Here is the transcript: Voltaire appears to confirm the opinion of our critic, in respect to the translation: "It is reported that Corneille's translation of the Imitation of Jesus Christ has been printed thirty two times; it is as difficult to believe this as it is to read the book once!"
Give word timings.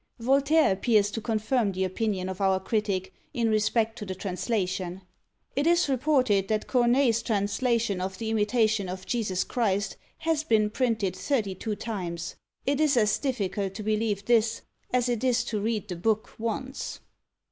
Voltaire 0.17 0.71
appears 0.71 1.11
to 1.11 1.21
confirm 1.21 1.73
the 1.73 1.83
opinion 1.83 2.27
of 2.27 2.41
our 2.41 2.59
critic, 2.59 3.13
in 3.35 3.49
respect 3.51 3.99
to 3.99 4.03
the 4.03 4.15
translation: 4.15 5.03
"It 5.55 5.67
is 5.67 5.87
reported 5.87 6.47
that 6.47 6.65
Corneille's 6.65 7.21
translation 7.21 8.01
of 8.01 8.17
the 8.17 8.31
Imitation 8.31 8.89
of 8.89 9.05
Jesus 9.05 9.43
Christ 9.43 9.97
has 10.17 10.43
been 10.43 10.71
printed 10.71 11.15
thirty 11.15 11.53
two 11.53 11.75
times; 11.75 12.35
it 12.65 12.81
is 12.81 12.97
as 12.97 13.19
difficult 13.19 13.75
to 13.75 13.83
believe 13.83 14.25
this 14.25 14.63
as 14.91 15.07
it 15.07 15.23
is 15.23 15.43
to 15.43 15.61
read 15.61 15.87
the 15.87 15.95
book 15.97 16.33
once!" 16.39 16.99